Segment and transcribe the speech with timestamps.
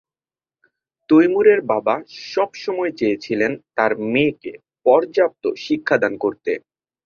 [1.09, 1.95] তৈমুরের বাবা
[2.31, 4.51] সবসময় চেয়েছিলেন তার মেয়েকে
[4.85, 6.51] পর্যাপ্ত শিক্ষাদান করতে।